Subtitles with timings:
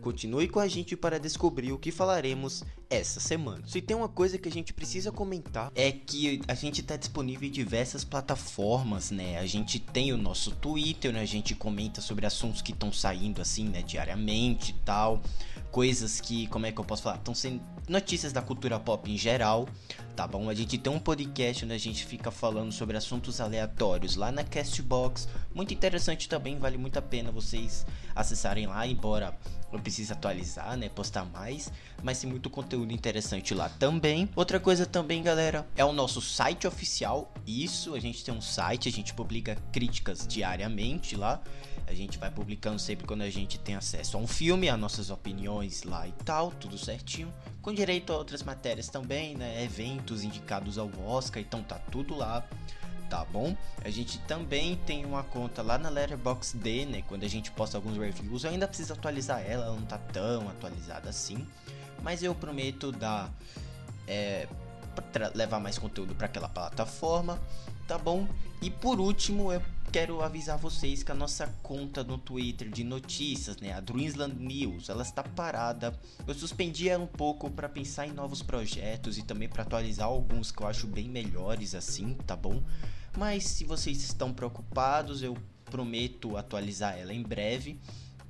[0.00, 3.62] Continue com a gente para descobrir o que falaremos essa semana.
[3.66, 7.48] Se tem uma coisa que a gente precisa comentar é que a gente está disponível
[7.48, 9.38] em diversas plataformas, né?
[9.38, 11.20] A gente tem o nosso Twitter, né?
[11.20, 15.22] A gente comenta sobre assuntos que estão saindo assim, né, diariamente e tal
[15.70, 17.16] coisas que, como é que eu posso falar?
[17.16, 19.68] Estão sendo notícias da cultura pop em geral,
[20.14, 20.48] tá bom?
[20.48, 24.44] A gente tem um podcast onde a gente fica falando sobre assuntos aleatórios lá na
[24.44, 29.36] Castbox, muito interessante também, vale muito a pena vocês acessarem lá, embora
[29.72, 31.72] eu precise atualizar, né, postar mais,
[32.02, 34.28] mas tem muito conteúdo interessante lá também.
[34.34, 37.32] Outra coisa também, galera, é o nosso site oficial.
[37.46, 41.42] Isso, a gente tem um site, a gente publica críticas diariamente lá.
[41.86, 45.10] A gente vai publicando sempre quando a gente tem acesso a um filme, as nossas
[45.10, 47.32] opiniões lá e tal, tudo certinho.
[47.60, 49.64] Com direito a outras matérias também, né?
[49.64, 52.46] Eventos indicados ao Oscar, então tá tudo lá
[53.10, 53.56] tá bom?
[53.84, 57.02] A gente também tem uma conta lá na Letterboxd, né?
[57.08, 60.48] Quando a gente posta alguns reviews, eu ainda preciso atualizar ela, ela não tá tão
[60.48, 61.44] atualizada assim,
[62.02, 63.32] mas eu prometo dar
[64.06, 64.48] é,
[65.34, 67.40] levar mais conteúdo para aquela plataforma,
[67.86, 68.28] tá bom?
[68.60, 73.56] E por último, eu quero avisar vocês que a nossa conta no Twitter de notícias,
[73.56, 75.98] né, a Dreamsland News, ela está parada.
[76.26, 80.52] Eu suspendi ela um pouco para pensar em novos projetos e também para atualizar alguns
[80.52, 82.62] que eu acho bem melhores assim, tá bom?
[83.16, 87.80] Mas se vocês estão preocupados, eu prometo atualizar ela em breve,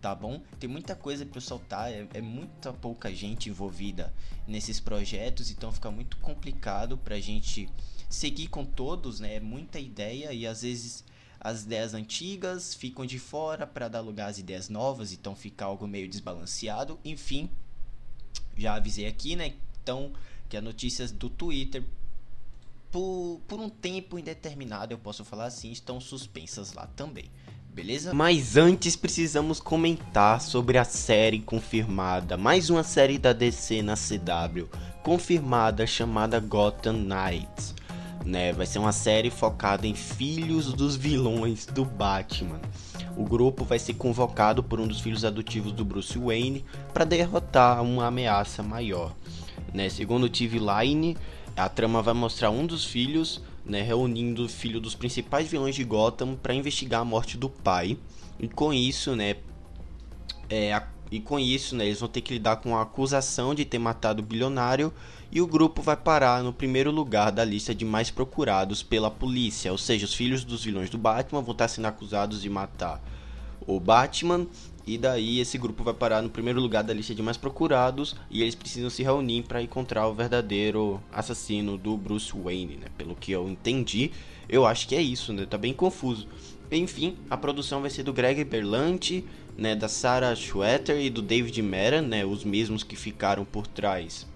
[0.01, 0.41] tá bom?
[0.59, 4.13] Tem muita coisa para soltar, é, é, muita pouca gente envolvida
[4.47, 7.69] nesses projetos, então fica muito complicado para a gente
[8.09, 9.37] seguir com todos, né?
[9.37, 11.05] É muita ideia e às vezes
[11.39, 15.87] as ideias antigas ficam de fora para dar lugar às ideias novas, então fica algo
[15.87, 16.99] meio desbalanceado.
[17.05, 17.49] Enfim,
[18.57, 19.55] já avisei aqui, né?
[19.83, 20.13] Então,
[20.49, 21.85] que as notícias do Twitter,
[22.91, 27.31] por, por um tempo indeterminado, eu posso falar assim, estão suspensas lá também.
[27.73, 28.13] Beleza?
[28.13, 34.69] Mas antes precisamos comentar sobre a série confirmada, mais uma série da DC na CW,
[35.03, 37.75] confirmada chamada Gotham Knights
[38.25, 38.53] né?
[38.53, 42.61] Vai ser uma série focada em filhos dos vilões do Batman.
[43.17, 47.83] O grupo vai ser convocado por um dos filhos adotivos do Bruce Wayne para derrotar
[47.83, 49.15] uma ameaça maior.
[49.73, 49.89] Né?
[49.89, 51.17] Segundo o TV Line,
[51.57, 55.85] a trama vai mostrar um dos filhos né, reunindo o filho dos principais vilões de
[55.85, 57.97] Gotham para investigar a morte do pai.
[58.39, 59.37] E com isso, né,
[60.49, 63.65] é, a, e com isso, né, eles vão ter que lidar com a acusação de
[63.65, 64.93] ter matado o bilionário
[65.33, 69.71] e o grupo vai parar no primeiro lugar da lista de mais procurados pela polícia,
[69.71, 73.01] ou seja, os filhos dos vilões do Batman vão estar sendo acusados de matar
[73.67, 74.47] o Batman
[74.91, 78.43] e daí esse grupo vai parar no primeiro lugar da lista de mais procurados e
[78.43, 82.87] eles precisam se reunir para encontrar o verdadeiro assassino do Bruce Wayne, né?
[82.99, 84.11] Pelo que eu entendi,
[84.49, 85.47] eu acho que é isso, né?
[85.47, 86.27] Tá bem confuso.
[86.73, 89.25] Enfim, a produção vai ser do Greg Berlanti,
[89.57, 94.27] né, da Sarah Schwetter e do David Mera, né, os mesmos que ficaram por trás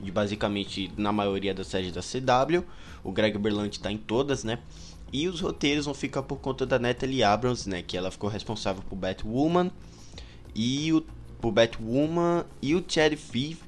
[0.00, 2.64] de basicamente na maioria das séries da CW.
[3.04, 4.58] O Greg Berlanti está em todas, né?
[5.12, 7.82] E os roteiros vão ficar por conta da Natalie Abrams, né?
[7.82, 9.70] Que ela ficou responsável por Batwoman
[10.54, 11.04] e o
[11.40, 13.12] por Batwoman e o Chad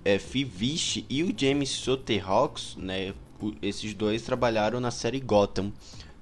[0.04, 3.14] é, Fivish e o James Soterhawks, né?
[3.40, 5.72] O, esses dois trabalharam na série Gotham.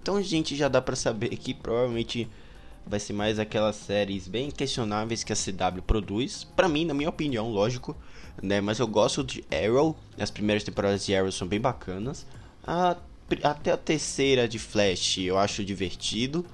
[0.02, 2.28] Então a gente já dá para saber que provavelmente
[2.86, 6.44] vai ser mais aquelas séries bem questionáveis que a CW produz.
[6.44, 7.96] Para mim, na minha opinião, lógico,
[8.42, 8.60] né?
[8.60, 9.96] Mas eu gosto de Arrow.
[10.18, 12.26] As primeiras temporadas de Arrow são bem bacanas.
[12.64, 12.96] A,
[13.42, 16.44] até a terceira de Flash eu acho divertido.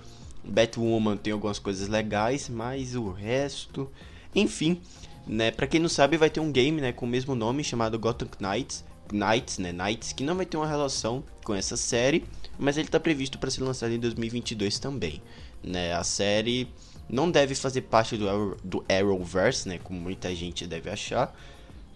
[0.44, 3.90] Batwoman tem algumas coisas legais, mas o resto,
[4.34, 4.80] enfim,
[5.26, 5.50] né?
[5.50, 8.28] Para quem não sabe, vai ter um game, né, com o mesmo nome chamado Gotham
[8.40, 12.24] Knights, Knights, né, Knights, que não vai ter uma relação com essa série,
[12.58, 15.22] mas ele está previsto para ser lançado em 2022 também,
[15.62, 15.92] né?
[15.94, 16.68] A série
[17.08, 21.34] não deve fazer parte do, do Arrowverse, né, como muita gente deve achar,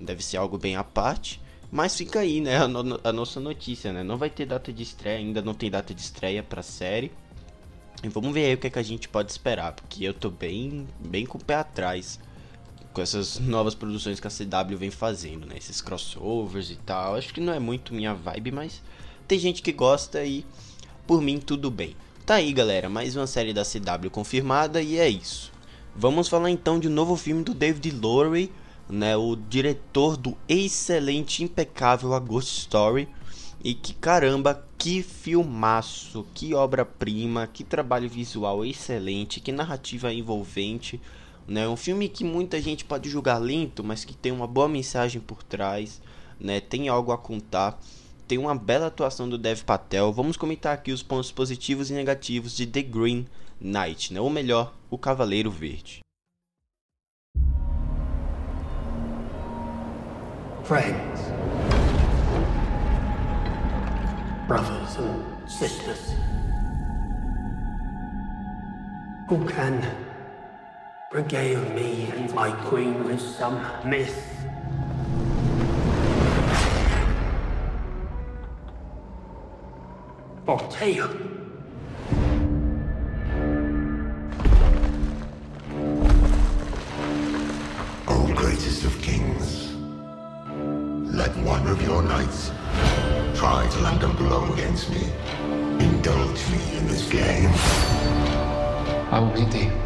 [0.00, 1.40] deve ser algo bem à parte.
[1.70, 4.02] Mas fica aí, né, a, no, a, nossa notícia, né?
[4.02, 7.10] Não vai ter data de estreia, ainda não tem data de estreia pra série.
[8.02, 10.30] E vamos ver aí o que, é que a gente pode esperar, porque eu tô
[10.30, 12.20] bem, bem com o pé atrás
[12.96, 15.56] com essas novas produções que a CW vem fazendo, né?
[15.58, 17.14] Esses crossovers e tal.
[17.14, 18.82] Acho que não é muito minha vibe, mas
[19.28, 20.46] tem gente que gosta e
[21.06, 21.94] por mim tudo bem.
[22.24, 25.52] Tá aí, galera, mais uma série da CW confirmada e é isso.
[25.94, 28.50] Vamos falar então de um novo filme do David Lowery,
[28.88, 33.08] né, o diretor do excelente, impecável A Ghost Story.
[33.64, 41.00] E que caramba, que filmaço, que obra-prima, que trabalho visual excelente, que narrativa envolvente.
[41.48, 41.66] Né?
[41.66, 45.42] Um filme que muita gente pode julgar lento, mas que tem uma boa mensagem por
[45.42, 46.00] trás,
[46.38, 46.60] né?
[46.60, 47.80] tem algo a contar.
[48.28, 50.12] Tem uma bela atuação do Dev Patel.
[50.12, 53.26] Vamos comentar aqui os pontos positivos e negativos de The Green
[53.60, 54.20] Knight, né?
[54.20, 56.05] ou melhor, o Cavaleiro Verde.
[60.66, 61.20] Friends,
[64.48, 66.12] brothers and sisters,
[69.28, 69.80] who can
[71.12, 74.20] regale me and my queen with some myth
[80.48, 81.08] or tale.
[88.08, 89.65] O greatest of kings,
[91.46, 92.50] one of your knights
[93.38, 95.08] try to land a blow against me.
[95.78, 97.50] Indulge me in this game.
[99.12, 99.85] I will meet thee.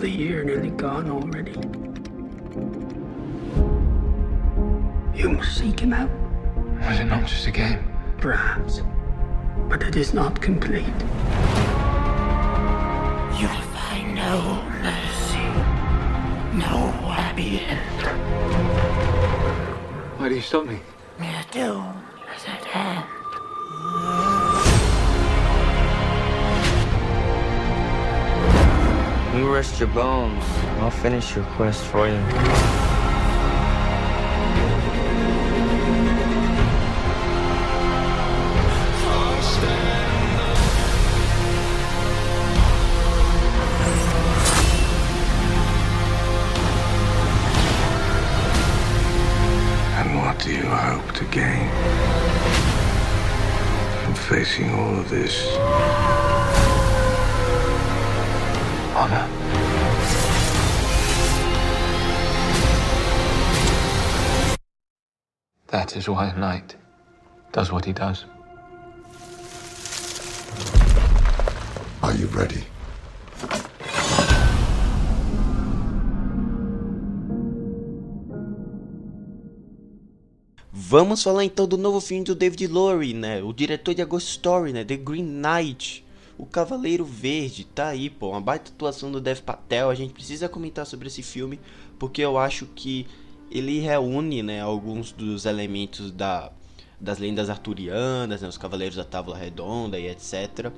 [0.00, 1.52] Another year nearly gone already.
[5.14, 6.08] You must seek him out,
[6.88, 7.84] Was it not just a game?
[8.16, 8.80] perhaps,
[9.68, 10.86] but it is not complete.
[13.36, 15.44] You'll find no mercy,
[16.56, 16.78] no
[17.12, 18.00] happy end.
[20.18, 20.80] Why do you stop me?
[21.18, 21.94] Your doom
[22.34, 23.19] is at hand.
[29.50, 30.44] You rest your bones.
[30.78, 32.14] I'll finish your quest for you.
[49.98, 51.68] And what do you hope to gain
[54.04, 55.44] from facing all of this?
[58.94, 59.39] Honor.
[65.70, 66.76] That is why a knight
[67.52, 68.26] does what he does.
[72.02, 72.66] Are you ready?
[80.72, 83.40] Vamos falar então do novo filme do David Lowery, né?
[83.40, 84.84] O diretor de A Ghost Story, né?
[84.84, 86.04] The Green Knight.
[86.36, 88.30] O Cavaleiro Verde, tá aí, pô.
[88.30, 89.88] Uma baita atuação do Dev Patel.
[89.88, 91.60] A gente precisa comentar sobre esse filme,
[91.96, 93.06] porque eu acho que
[93.50, 96.52] ele reúne, né, alguns dos elementos da,
[97.00, 100.70] das lendas arturianas, né, os Cavaleiros da Távola Redonda e etc.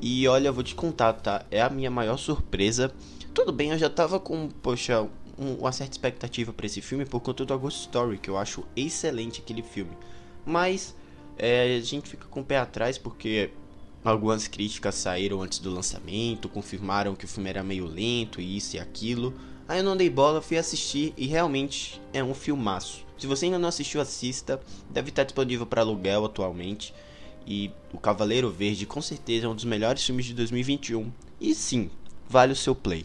[0.00, 1.44] E olha, eu vou te contar, tá?
[1.50, 2.92] É a minha maior surpresa.
[3.32, 5.02] Tudo bem, eu já tava com, poxa,
[5.38, 8.38] um- uma certa expectativa pra esse filme por conta do A Ghost Story, que eu
[8.38, 9.92] acho excelente aquele filme.
[10.46, 10.94] Mas
[11.36, 13.50] é, a gente fica com o pé atrás porque
[14.04, 18.76] algumas críticas saíram antes do lançamento, confirmaram que o filme era meio lento e isso
[18.76, 19.34] e aquilo.
[19.66, 23.04] Aí eu não dei bola, fui assistir e realmente é um filmaço.
[23.16, 24.60] Se você ainda não assistiu, assista.
[24.90, 26.94] Deve estar disponível para aluguel atualmente.
[27.46, 31.10] E O Cavaleiro Verde com certeza é um dos melhores filmes de 2021.
[31.40, 31.90] E sim,
[32.28, 33.04] vale o seu play.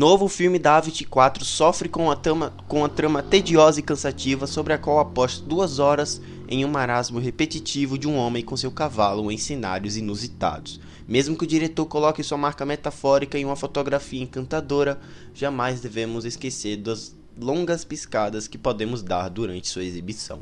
[0.00, 4.72] Novo filme da A24 sofre com a, trama, com a trama tediosa e cansativa sobre
[4.72, 9.30] a qual aposta duas horas em um marasmo repetitivo de um homem com seu cavalo
[9.30, 10.80] em cenários inusitados.
[11.06, 14.98] Mesmo que o diretor coloque sua marca metafórica em uma fotografia encantadora,
[15.34, 20.40] jamais devemos esquecer das longas piscadas que podemos dar durante sua exibição.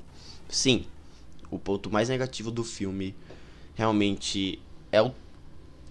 [0.49, 0.85] Sim,
[1.51, 3.13] o ponto mais negativo do filme
[3.75, 4.63] realmente
[4.93, 5.11] é o,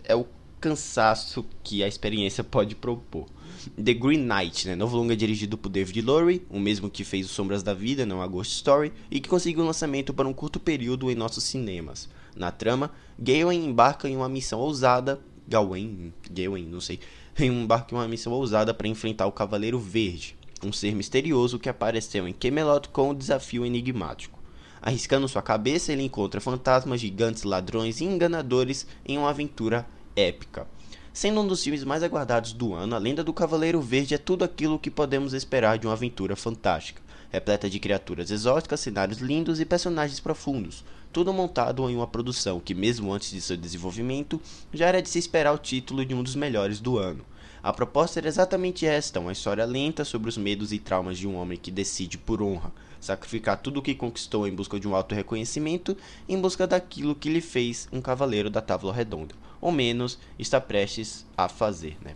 [0.05, 0.25] é o
[0.59, 3.27] cansaço que a experiência pode propor.
[3.75, 4.75] The Green Knight, né?
[4.75, 8.21] novo longa dirigido por David Lowery, o mesmo que fez o Sombras da Vida, não
[8.21, 12.09] a Ghost Story, e que conseguiu um lançamento para um curto período em nossos cinemas.
[12.35, 16.99] Na trama, Gawain embarca em uma missão ousada, Gawain, Gawain, não sei,
[17.39, 22.27] embarca em uma missão ousada para enfrentar o Cavaleiro Verde, um ser misterioso que apareceu
[22.27, 24.37] em Camelot com um desafio enigmático.
[24.81, 29.85] Arriscando sua cabeça, ele encontra fantasmas, gigantes, ladrões e enganadores em uma aventura
[30.17, 30.67] épica.
[31.13, 34.43] Sendo um dos filmes mais aguardados do ano, A Lenda do Cavaleiro Verde é tudo
[34.43, 39.65] aquilo que podemos esperar de uma aventura fantástica, repleta de criaturas exóticas, cenários lindos e
[39.65, 40.83] personagens profundos,
[41.13, 44.41] tudo montado em uma produção que, mesmo antes de seu desenvolvimento,
[44.73, 47.23] já era de se esperar o título de um dos melhores do ano.
[47.63, 51.35] A proposta era exatamente esta: uma história lenta sobre os medos e traumas de um
[51.35, 55.15] homem que decide, por honra, sacrificar tudo o que conquistou em busca de um alto
[55.15, 55.97] reconhecimento,
[56.29, 61.25] em busca daquilo que lhe fez um cavaleiro da Távola Redonda ou menos está prestes
[61.37, 61.97] a fazer.
[62.01, 62.15] Né?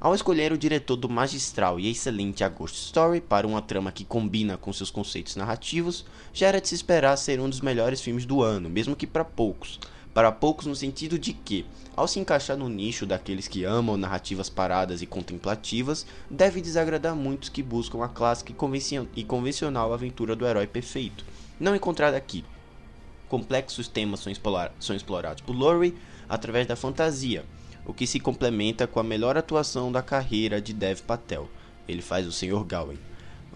[0.00, 4.04] Ao escolher o diretor do magistral e excelente A Ghost Story para uma trama que
[4.04, 8.26] combina com seus conceitos narrativos, já era de se esperar ser um dos melhores filmes
[8.26, 9.80] do ano, mesmo que para poucos.
[10.12, 11.64] Para poucos no sentido de que,
[11.96, 17.48] ao se encaixar no nicho daqueles que amam narrativas paradas e contemplativas, deve desagradar muitos
[17.48, 18.52] que buscam a clássica
[19.16, 21.24] e convencional aventura do herói perfeito.
[21.58, 22.44] Não encontrada aqui.
[23.28, 25.96] Complexos temas são explorados por Laurie,
[26.28, 27.44] através da fantasia,
[27.86, 31.48] o que se complementa com a melhor atuação da carreira de Dev Patel.
[31.86, 32.64] Ele faz o Sr.
[32.64, 32.98] Gawain.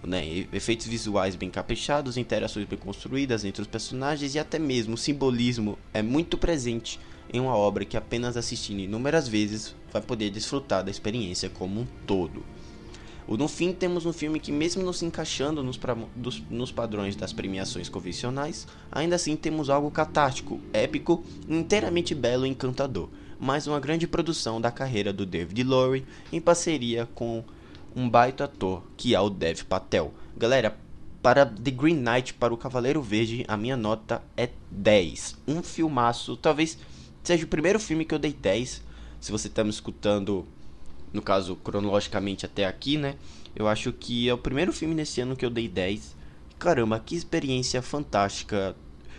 [0.05, 0.47] Né?
[0.53, 5.79] Efeitos visuais bem caprichados, interações bem construídas entre os personagens e até mesmo o simbolismo
[5.93, 7.01] é muito presente
[7.33, 11.87] em uma obra que apenas assistindo inúmeras vezes vai poder desfrutar da experiência como um
[12.07, 12.45] todo.
[13.37, 17.15] No fim, temos um filme que, mesmo não se encaixando nos, pra, dos, nos padrões
[17.15, 23.09] das premiações convencionais, ainda assim temos algo catártico, épico, inteiramente belo e encantador.
[23.39, 27.45] Mais uma grande produção da carreira do David Lowery em parceria com
[27.95, 30.13] um baita ator, que é o Dev Patel.
[30.37, 30.77] Galera,
[31.23, 35.37] para The Green Knight, para o Cavaleiro Verde, a minha nota é 10.
[35.47, 36.79] Um filmaço, talvez
[37.23, 38.83] seja o primeiro filme que eu dei 10.
[39.21, 40.47] Se você está me escutando
[41.13, 43.17] no caso, cronologicamente até aqui, né?
[43.55, 46.17] Eu acho que é o primeiro filme nesse ano que eu dei 10.
[46.59, 48.77] Caramba, que experiência fantástica.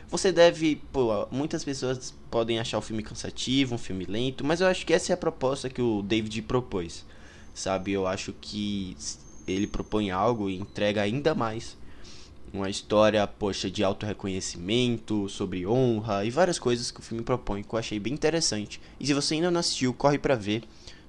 [0.09, 4.67] Você deve, pô, muitas pessoas podem achar o filme cansativo, um filme lento, mas eu
[4.67, 7.05] acho que essa é a proposta que o David propôs.
[7.53, 8.95] Sabe, eu acho que
[9.47, 11.77] ele propõe algo e entrega ainda mais
[12.53, 17.63] uma história, poxa, de auto reconhecimento, sobre honra e várias coisas que o filme propõe
[17.63, 18.81] que eu achei bem interessante.
[18.99, 20.63] E se você ainda não assistiu, corre para ver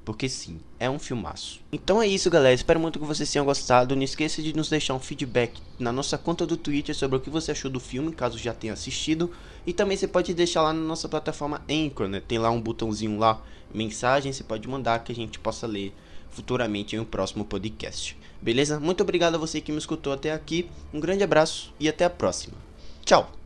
[0.05, 1.61] porque sim, é um filmaço.
[1.71, 2.55] Então é isso, galera.
[2.55, 3.95] Espero muito que vocês tenham gostado.
[3.95, 7.31] Não esqueça de nos deixar um feedback na nossa conta do Twitter sobre o que
[7.31, 9.31] você achou do filme, caso já tenha assistido.
[9.67, 12.21] E também você pode deixar lá na nossa plataforma Anchor, né?
[12.27, 13.43] Tem lá um botãozinho lá,
[13.73, 15.95] mensagem, você pode mandar que a gente possa ler
[16.31, 18.17] futuramente em um próximo podcast.
[18.41, 18.81] Beleza?
[18.81, 20.71] Muito obrigado a você que me escutou até aqui.
[20.95, 22.57] Um grande abraço e até a próxima.
[23.05, 23.40] Tchau!